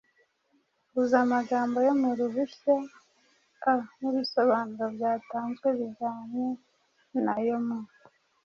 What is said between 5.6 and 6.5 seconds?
bijyanye